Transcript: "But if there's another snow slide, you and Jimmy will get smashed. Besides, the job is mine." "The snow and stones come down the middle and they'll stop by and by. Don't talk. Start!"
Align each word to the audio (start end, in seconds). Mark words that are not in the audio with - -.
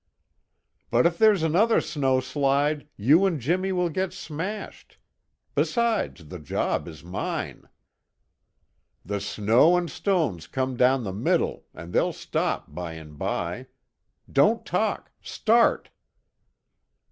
"But 0.89 1.05
if 1.05 1.19
there's 1.19 1.43
another 1.43 1.79
snow 1.79 2.21
slide, 2.21 2.87
you 2.97 3.27
and 3.27 3.39
Jimmy 3.39 3.71
will 3.71 3.91
get 3.91 4.13
smashed. 4.13 4.97
Besides, 5.53 6.25
the 6.27 6.39
job 6.39 6.87
is 6.87 7.03
mine." 7.03 7.69
"The 9.05 9.19
snow 9.21 9.77
and 9.77 9.91
stones 9.91 10.47
come 10.47 10.75
down 10.75 11.03
the 11.03 11.13
middle 11.13 11.67
and 11.75 11.93
they'll 11.93 12.13
stop 12.13 12.73
by 12.73 12.93
and 12.93 13.15
by. 13.15 13.67
Don't 14.31 14.65
talk. 14.65 15.11
Start!" 15.21 15.91